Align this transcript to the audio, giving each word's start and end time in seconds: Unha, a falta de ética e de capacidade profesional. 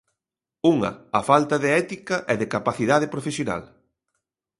Unha, 0.73 0.91
a 1.19 1.21
falta 1.29 1.55
de 1.63 1.69
ética 1.83 2.15
e 2.33 2.35
de 2.41 2.47
capacidade 2.55 3.07
profesional. 3.13 3.63